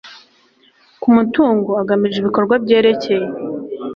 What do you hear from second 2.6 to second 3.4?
byerekeye